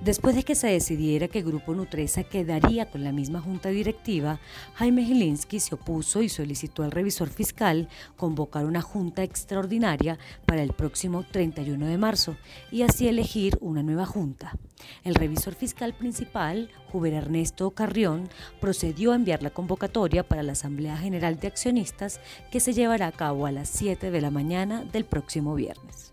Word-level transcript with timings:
Después 0.00 0.34
de 0.34 0.44
que 0.44 0.54
se 0.54 0.68
decidiera 0.68 1.28
que 1.28 1.42
Grupo 1.42 1.74
Nutresa 1.74 2.24
quedaría 2.24 2.90
con 2.90 3.04
la 3.04 3.12
misma 3.12 3.42
junta 3.42 3.68
directiva, 3.68 4.40
Jaime 4.76 5.04
Gilinski 5.04 5.60
se 5.60 5.74
opuso 5.74 6.22
y 6.22 6.30
solicitó 6.30 6.82
al 6.82 6.90
revisor 6.90 7.28
fiscal 7.28 7.86
convocar 8.16 8.64
una 8.64 8.80
junta 8.80 9.22
extraordinaria 9.22 10.18
para 10.46 10.62
el 10.62 10.72
próximo 10.72 11.22
31 11.22 11.86
de 11.86 11.98
marzo 11.98 12.36
y 12.72 12.80
así 12.80 13.08
elegir 13.08 13.58
una 13.60 13.82
nueva 13.82 14.06
junta. 14.06 14.56
El 15.04 15.14
revisor 15.14 15.54
fiscal 15.54 15.92
principal, 15.92 16.70
Juber 16.90 17.12
Ernesto 17.12 17.70
Carrión, 17.72 18.30
procedió 18.58 19.12
a 19.12 19.16
enviar 19.16 19.42
la 19.42 19.50
convocatoria 19.50 20.26
para 20.26 20.42
la 20.42 20.52
Asamblea 20.52 20.96
General 20.96 21.38
de 21.38 21.48
Accionistas 21.48 22.20
que 22.50 22.60
se 22.60 22.72
llevará 22.72 23.08
a 23.08 23.12
cabo 23.12 23.44
a 23.44 23.52
las 23.52 23.68
7 23.68 24.10
de 24.10 24.20
la 24.22 24.30
mañana 24.30 24.82
del 24.82 25.04
próximo 25.04 25.54
viernes. 25.54 26.10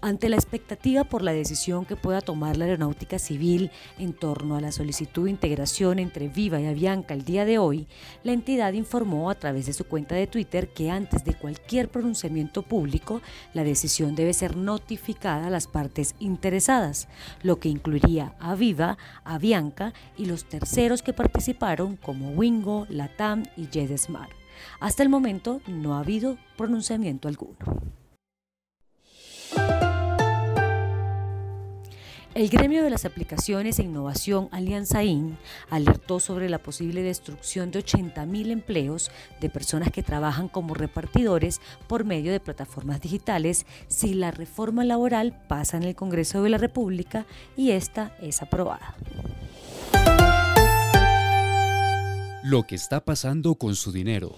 Ante 0.00 0.28
la 0.28 0.36
expectativa 0.36 1.02
por 1.02 1.22
la 1.22 1.32
decisión 1.32 1.84
que 1.84 1.96
pueda 1.96 2.20
tomar 2.20 2.56
la 2.56 2.66
aeronáutica 2.66 3.18
civil 3.18 3.72
en 3.98 4.12
torno 4.12 4.54
a 4.54 4.60
la 4.60 4.70
solicitud 4.70 5.24
de 5.24 5.30
integración 5.30 5.98
entre 5.98 6.28
Viva 6.28 6.60
y 6.60 6.66
Avianca 6.66 7.14
el 7.14 7.24
día 7.24 7.44
de 7.44 7.58
hoy, 7.58 7.88
la 8.22 8.32
entidad 8.32 8.74
informó 8.74 9.28
a 9.28 9.34
través 9.34 9.66
de 9.66 9.72
su 9.72 9.84
cuenta 9.84 10.14
de 10.14 10.28
Twitter 10.28 10.68
que 10.68 10.92
antes 10.92 11.24
de 11.24 11.34
cualquier 11.34 11.88
pronunciamiento 11.88 12.62
público, 12.62 13.22
la 13.54 13.64
decisión 13.64 14.14
debe 14.14 14.34
ser 14.34 14.56
notificada 14.56 15.48
a 15.48 15.50
las 15.50 15.66
partes 15.66 16.14
interesadas, 16.20 17.08
lo 17.42 17.58
que 17.58 17.68
incluiría 17.68 18.36
a 18.38 18.54
Viva, 18.54 18.98
Avianca 19.24 19.94
y 20.16 20.26
los 20.26 20.44
terceros 20.44 21.02
que 21.02 21.12
participaron 21.12 21.96
como 21.96 22.30
Wingo, 22.30 22.86
Latam 22.88 23.42
y 23.56 23.66
JetSmart. 23.66 24.30
Hasta 24.78 25.02
el 25.02 25.08
momento 25.08 25.60
no 25.66 25.94
ha 25.94 26.00
habido 26.00 26.38
pronunciamiento 26.56 27.26
alguno. 27.26 27.58
El 32.38 32.50
gremio 32.50 32.84
de 32.84 32.90
las 32.90 33.04
aplicaciones 33.04 33.80
e 33.80 33.82
innovación 33.82 34.48
Alianza 34.52 35.02
IN 35.02 35.36
alertó 35.70 36.20
sobre 36.20 36.48
la 36.48 36.62
posible 36.62 37.02
destrucción 37.02 37.72
de 37.72 37.80
80.000 37.80 38.52
empleos 38.52 39.10
de 39.40 39.50
personas 39.50 39.90
que 39.90 40.04
trabajan 40.04 40.46
como 40.46 40.74
repartidores 40.74 41.60
por 41.88 42.04
medio 42.04 42.30
de 42.30 42.38
plataformas 42.38 43.00
digitales 43.00 43.66
si 43.88 44.14
la 44.14 44.30
reforma 44.30 44.84
laboral 44.84 45.36
pasa 45.48 45.78
en 45.78 45.82
el 45.82 45.96
Congreso 45.96 46.40
de 46.44 46.50
la 46.50 46.58
República 46.58 47.26
y 47.56 47.72
esta 47.72 48.16
es 48.22 48.40
aprobada. 48.40 48.94
Lo 52.44 52.68
que 52.68 52.76
está 52.76 53.04
pasando 53.04 53.56
con 53.56 53.74
su 53.74 53.90
dinero. 53.90 54.36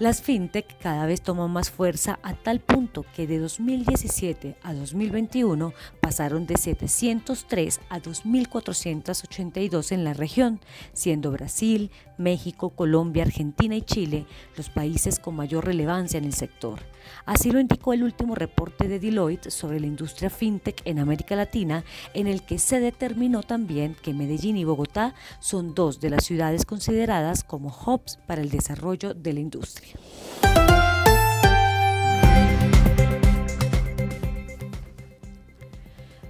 Las 0.00 0.22
fintech 0.22 0.78
cada 0.78 1.04
vez 1.04 1.20
toman 1.20 1.50
más 1.50 1.70
fuerza 1.70 2.18
a 2.22 2.32
tal 2.32 2.60
punto 2.60 3.04
que 3.14 3.26
de 3.26 3.38
2017 3.38 4.56
a 4.62 4.72
2021 4.72 5.74
pasaron 6.00 6.46
de 6.46 6.56
703 6.56 7.80
a 7.90 8.00
2.482 8.00 9.92
en 9.92 10.04
la 10.04 10.14
región, 10.14 10.58
siendo 10.94 11.30
Brasil, 11.30 11.90
México, 12.20 12.70
Colombia, 12.70 13.24
Argentina 13.24 13.74
y 13.74 13.82
Chile 13.82 14.26
los 14.56 14.70
países 14.70 15.18
con 15.18 15.34
mayor 15.34 15.64
relevancia 15.64 16.18
en 16.18 16.24
el 16.24 16.34
sector. 16.34 16.78
Así 17.24 17.50
lo 17.50 17.58
indicó 17.58 17.92
el 17.92 18.02
último 18.02 18.34
reporte 18.34 18.86
de 18.86 19.00
Deloitte 19.00 19.50
sobre 19.50 19.80
la 19.80 19.86
industria 19.86 20.30
fintech 20.30 20.82
en 20.84 20.98
América 20.98 21.34
Latina, 21.34 21.84
en 22.14 22.26
el 22.26 22.42
que 22.42 22.58
se 22.58 22.78
determinó 22.78 23.42
también 23.42 23.96
que 24.00 24.14
Medellín 24.14 24.56
y 24.56 24.64
Bogotá 24.64 25.14
son 25.40 25.74
dos 25.74 26.00
de 26.00 26.10
las 26.10 26.24
ciudades 26.24 26.64
consideradas 26.64 27.42
como 27.42 27.68
hubs 27.68 28.18
para 28.26 28.42
el 28.42 28.50
desarrollo 28.50 29.14
de 29.14 29.32
la 29.32 29.40
industria. 29.40 29.96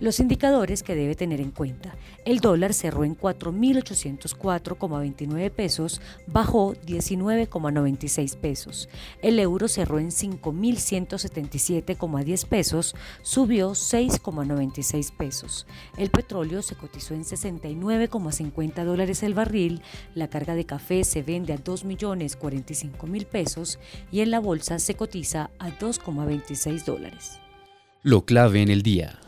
Los 0.00 0.18
indicadores 0.18 0.82
que 0.82 0.94
debe 0.94 1.14
tener 1.14 1.42
en 1.42 1.50
cuenta. 1.50 1.94
El 2.24 2.40
dólar 2.40 2.72
cerró 2.72 3.04
en 3.04 3.14
4.804,29 3.16 5.50
pesos, 5.50 6.00
bajó 6.26 6.74
19,96 6.74 8.38
pesos. 8.38 8.88
El 9.20 9.38
euro 9.38 9.68
cerró 9.68 9.98
en 9.98 10.08
5.177,10 10.08 12.46
pesos, 12.46 12.96
subió 13.20 13.72
6,96 13.72 15.14
pesos. 15.14 15.66
El 15.98 16.08
petróleo 16.10 16.62
se 16.62 16.76
cotizó 16.76 17.12
en 17.12 17.24
69,50 17.24 18.84
dólares 18.84 19.22
el 19.22 19.34
barril. 19.34 19.82
La 20.14 20.30
carga 20.30 20.54
de 20.54 20.64
café 20.64 21.04
se 21.04 21.22
vende 21.22 21.52
a 21.52 21.58
2.045.000 21.58 23.26
pesos 23.26 23.78
y 24.10 24.20
en 24.20 24.30
la 24.30 24.40
bolsa 24.40 24.78
se 24.78 24.94
cotiza 24.94 25.50
a 25.58 25.78
2,26 25.78 26.86
dólares. 26.86 27.38
Lo 28.02 28.24
clave 28.24 28.62
en 28.62 28.70
el 28.70 28.82
día. 28.82 29.19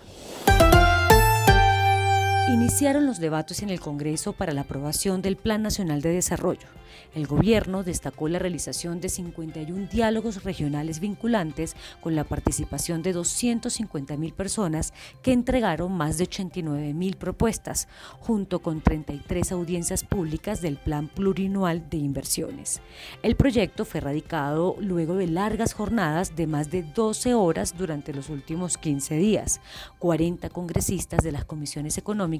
Iniciaron 2.48 3.06
los 3.06 3.20
debates 3.20 3.62
en 3.62 3.70
el 3.70 3.78
Congreso 3.78 4.32
para 4.32 4.52
la 4.52 4.62
aprobación 4.62 5.22
del 5.22 5.36
Plan 5.36 5.62
Nacional 5.62 6.02
de 6.02 6.10
Desarrollo. 6.10 6.66
El 7.14 7.26
gobierno 7.26 7.84
destacó 7.84 8.28
la 8.28 8.40
realización 8.40 9.00
de 9.00 9.08
51 9.08 9.88
diálogos 9.90 10.42
regionales 10.42 10.98
vinculantes 10.98 11.76
con 12.00 12.16
la 12.16 12.24
participación 12.24 13.02
de 13.02 13.12
250 13.12 14.16
mil 14.16 14.32
personas 14.34 14.92
que 15.22 15.32
entregaron 15.32 15.92
más 15.92 16.18
de 16.18 16.24
89 16.24 16.92
mil 16.92 17.16
propuestas, 17.16 17.86
junto 18.18 18.58
con 18.58 18.80
33 18.80 19.52
audiencias 19.52 20.04
públicas 20.04 20.60
del 20.60 20.76
Plan 20.76 21.08
Plurianual 21.08 21.88
de 21.88 21.98
Inversiones. 21.98 22.82
El 23.22 23.36
proyecto 23.36 23.84
fue 23.84 24.00
radicado 24.00 24.76
luego 24.80 25.14
de 25.14 25.28
largas 25.28 25.74
jornadas 25.74 26.34
de 26.34 26.48
más 26.48 26.70
de 26.70 26.82
12 26.82 27.34
horas 27.34 27.76
durante 27.78 28.12
los 28.12 28.28
últimos 28.28 28.76
15 28.76 29.16
días. 29.16 29.60
40 30.00 30.50
congresistas 30.50 31.22
de 31.22 31.32
las 31.32 31.44
comisiones 31.44 31.96
económicas 31.98 32.32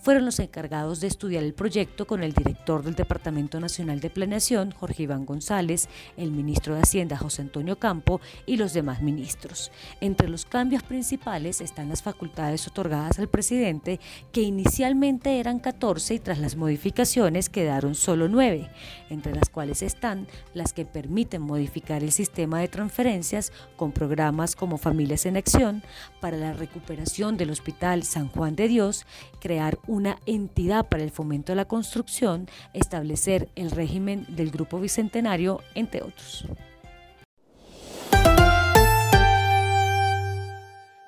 fueron 0.00 0.24
los 0.24 0.38
encargados 0.38 1.00
de 1.00 1.08
estudiar 1.08 1.42
el 1.42 1.54
proyecto 1.54 2.06
con 2.06 2.22
el 2.22 2.32
director 2.32 2.82
del 2.82 2.94
Departamento 2.94 3.60
Nacional 3.60 4.00
de 4.00 4.10
Planeación, 4.10 4.70
Jorge 4.70 5.04
Iván 5.04 5.26
González, 5.26 5.88
el 6.16 6.30
ministro 6.30 6.74
de 6.74 6.82
Hacienda, 6.82 7.16
José 7.16 7.42
Antonio 7.42 7.78
Campo, 7.78 8.20
y 8.46 8.56
los 8.56 8.72
demás 8.72 9.02
ministros. 9.02 9.70
Entre 10.00 10.28
los 10.28 10.44
cambios 10.44 10.82
principales 10.82 11.60
están 11.60 11.88
las 11.88 12.02
facultades 12.02 12.66
otorgadas 12.66 13.18
al 13.18 13.28
presidente, 13.28 14.00
que 14.32 14.42
inicialmente 14.42 15.38
eran 15.40 15.58
14 15.58 16.14
y 16.14 16.18
tras 16.18 16.38
las 16.38 16.56
modificaciones 16.56 17.48
quedaron 17.48 17.94
solo 17.94 18.28
9, 18.28 18.70
entre 19.10 19.34
las 19.34 19.48
cuales 19.48 19.82
están 19.82 20.26
las 20.54 20.72
que 20.72 20.84
permiten 20.84 21.42
modificar 21.42 22.02
el 22.02 22.12
sistema 22.12 22.60
de 22.60 22.68
transferencias 22.68 23.52
con 23.76 23.92
programas 23.92 24.56
como 24.56 24.78
Familias 24.78 25.26
en 25.26 25.36
Acción 25.36 25.82
para 26.20 26.36
la 26.36 26.52
recuperación 26.52 27.36
del 27.36 27.50
Hospital 27.50 28.02
San 28.04 28.28
Juan 28.28 28.56
de 28.56 28.68
Dios, 28.68 29.06
crear 29.40 29.78
una 29.86 30.18
entidad 30.26 30.88
para 30.88 31.02
el 31.02 31.10
fomento 31.10 31.52
de 31.52 31.56
la 31.56 31.66
construcción, 31.66 32.48
establecer 32.74 33.48
el 33.56 33.70
régimen 33.70 34.26
del 34.28 34.50
Grupo 34.50 34.80
Bicentenario, 34.80 35.60
entre 35.74 36.02
otros. 36.02 36.46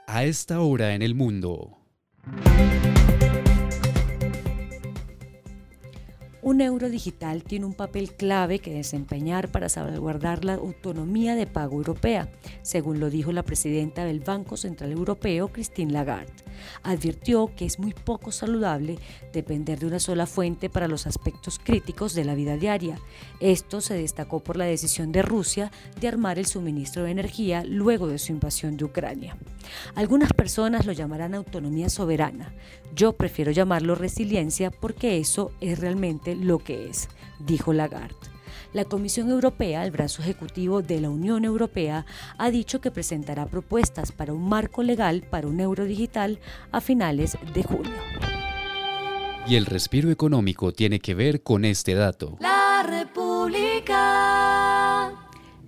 A 0.06 0.25
esta 0.25 0.61
hora 0.61 0.94
en 0.94 1.03
el 1.03 1.15
mundo. 1.15 1.79
Un 6.52 6.60
euro 6.60 6.90
digital 6.90 7.44
tiene 7.44 7.64
un 7.64 7.72
papel 7.72 8.12
clave 8.12 8.58
que 8.58 8.75
desempeñar 8.75 9.50
para 9.50 9.70
salvaguardar 9.70 10.44
la 10.44 10.56
autonomía 10.56 11.34
de 11.34 11.46
pago 11.46 11.78
europea, 11.78 12.31
según 12.60 13.00
lo 13.00 13.08
dijo 13.08 13.32
la 13.32 13.43
presidenta 13.43 14.04
del 14.04 14.20
Banco 14.20 14.58
Central 14.58 14.93
Europeo, 14.93 15.49
Christine 15.49 15.93
Lagarde. 15.93 16.31
Advirtió 16.82 17.50
que 17.56 17.64
es 17.64 17.78
muy 17.78 17.94
poco 17.94 18.32
saludable 18.32 18.99
depender 19.32 19.78
de 19.78 19.87
una 19.87 19.99
sola 19.99 20.26
fuente 20.26 20.69
para 20.69 20.88
los 20.88 21.06
aspectos 21.06 21.58
críticos 21.58 22.12
de 22.12 22.26
la 22.26 22.34
vida 22.34 22.58
diaria. 22.58 22.99
Esto 23.40 23.81
se 23.81 23.94
destacó 23.94 24.40
por 24.40 24.58
la 24.58 24.66
decisión 24.66 25.10
de 25.10 25.22
Rusia 25.22 25.72
de 26.02 26.08
armar 26.08 26.38
el 26.38 26.44
suministro 26.44 27.04
de 27.04 27.12
energía 27.12 27.64
luego 27.64 28.08
de 28.08 28.19
su 28.19 28.31
invasión 28.31 28.76
de 28.76 28.84
Ucrania. 28.84 29.38
Algunas 29.94 30.34
personas 30.34 30.84
lo 30.84 30.93
llamarán 30.93 31.34
autonomía 31.34 31.88
soberana. 31.88 32.52
Yo 32.94 33.14
prefiero 33.14 33.52
llamarlo 33.52 33.94
resiliencia 33.94 34.70
porque 34.70 35.19
eso 35.19 35.50
es 35.62 35.78
realmente 35.78 36.34
lo 36.43 36.59
que 36.59 36.89
es, 36.89 37.09
dijo 37.39 37.73
Lagarde. 37.73 38.17
La 38.73 38.85
Comisión 38.87 39.31
Europea, 39.31 39.85
el 39.85 39.91
brazo 39.91 40.23
ejecutivo 40.23 40.81
de 40.81 41.00
la 41.00 41.11
Unión 41.11 41.44
Europea, 41.44 42.06
ha 42.39 42.50
dicho 42.50 42.81
que 42.81 42.91
presentará 42.91 43.47
propuestas 43.47 44.12
para 44.12 44.33
un 44.33 44.49
marco 44.49 44.83
legal 44.83 45.23
para 45.29 45.47
un 45.47 45.61
euro 45.61 45.85
digital 45.85 46.41
a 46.71 46.81
finales 46.81 47.37
de 47.53 47.62
junio. 47.62 47.93
Y 49.47 49.56
el 49.56 49.67
respiro 49.67 50.11
económico 50.11 50.73
tiene 50.73 51.00
que 51.00 51.15
ver 51.15 51.43
con 51.43 51.65
este 51.65 51.94
dato. 51.94 52.37
La 52.41 52.62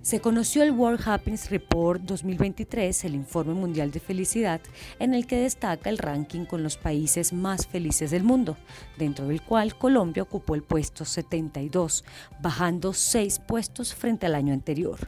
Se 0.05 0.21
conoció 0.21 0.61
el 0.61 0.71
World 0.71 1.01
Happiness 1.03 1.49
Report 1.49 1.99
2023, 1.99 3.05
el 3.05 3.15
informe 3.15 3.55
mundial 3.55 3.89
de 3.89 3.99
felicidad, 3.99 4.61
en 4.99 5.15
el 5.15 5.25
que 5.25 5.37
destaca 5.37 5.89
el 5.89 5.97
ranking 5.97 6.45
con 6.45 6.61
los 6.61 6.77
países 6.77 7.33
más 7.33 7.65
felices 7.65 8.11
del 8.11 8.23
mundo, 8.23 8.55
dentro 8.99 9.25
del 9.27 9.41
cual 9.41 9.75
Colombia 9.75 10.21
ocupó 10.21 10.53
el 10.53 10.61
puesto 10.61 11.05
72, 11.05 12.05
bajando 12.39 12.93
seis 12.93 13.39
puestos 13.39 13.95
frente 13.95 14.27
al 14.27 14.35
año 14.35 14.53
anterior. 14.53 14.99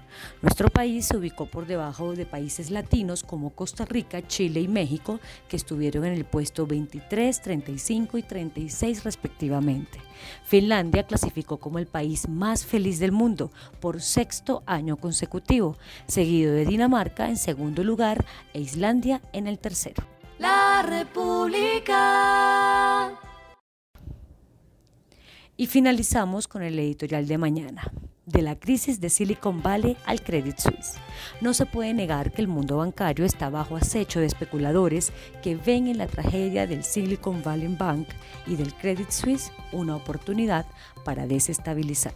Nuestro 0.42 0.68
país 0.70 1.06
se 1.06 1.18
ubicó 1.18 1.46
por 1.46 1.68
debajo 1.68 2.16
de 2.16 2.26
países 2.26 2.72
latinos 2.72 3.22
como 3.22 3.52
Costa 3.52 3.86
Rica, 3.86 4.26
Chile 4.26 4.62
y 4.62 4.68
México, 4.68 5.20
que 5.48 5.58
estuvieron 5.58 6.06
en 6.06 6.14
el 6.14 6.26
puesto 6.26 6.66
23, 6.66 7.40
35 7.40 8.18
y 8.18 8.24
36 8.24 9.04
respectivamente. 9.04 10.00
Finlandia 10.44 11.04
clasificó 11.04 11.58
como 11.58 11.78
el 11.78 11.86
país 11.86 12.28
más 12.28 12.66
feliz 12.66 13.00
del 13.00 13.12
mundo 13.12 13.52
por 13.80 14.02
sexto 14.02 14.64
año 14.88 14.96
consecutivo, 14.96 15.76
seguido 16.08 16.54
de 16.54 16.66
Dinamarca 16.66 17.28
en 17.28 17.36
segundo 17.36 17.84
lugar 17.84 18.24
e 18.54 18.62
Islandia 18.62 19.22
en 19.34 19.48
el 19.48 19.60
tercero. 19.60 20.02
La 20.40 20.82
República. 20.82 21.94
Y 25.58 25.68
finalizamos 25.68 26.48
con 26.48 26.64
el 26.64 26.80
editorial 26.80 27.28
de 27.28 27.38
mañana. 27.38 27.92
De 28.26 28.42
la 28.42 28.58
crisis 28.58 29.02
de 29.02 29.10
Silicon 29.10 29.62
Valley 29.62 29.98
al 30.06 30.22
Credit 30.22 30.58
Suisse. 30.58 30.96
No 31.42 31.54
se 31.54 31.66
puede 31.66 31.94
negar 31.94 32.32
que 32.32 32.42
el 32.42 32.48
mundo 32.48 32.78
bancario 32.78 33.26
está 33.26 33.50
bajo 33.50 33.76
acecho 33.76 34.22
de 34.22 34.26
especuladores 34.26 35.12
que 35.42 35.56
ven 35.56 35.88
en 35.88 35.98
la 35.98 36.08
tragedia 36.08 36.66
del 36.68 36.84
Silicon 36.84 37.42
Valley 37.44 37.76
Bank 37.76 38.08
y 38.46 38.56
del 38.56 38.74
Credit 38.74 39.10
Suisse 39.12 39.52
una 39.74 39.96
oportunidad 39.96 40.66
para 41.04 41.26
desestabilizar. 41.26 42.16